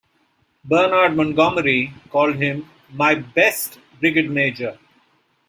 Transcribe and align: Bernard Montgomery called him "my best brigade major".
Bernard 0.65 1.15
Montgomery 1.15 1.93
called 2.09 2.37
him 2.37 2.67
"my 2.89 3.13
best 3.13 3.77
brigade 3.99 4.31
major". 4.31 4.79